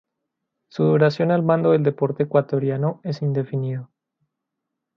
Su 0.69 0.83
duración 0.85 1.29
al 1.29 1.43
mando 1.43 1.73
del 1.73 1.83
deporte 1.83 2.23
ecuatoriano 2.23 3.01
es 3.03 3.21
indefinido. 3.21 3.91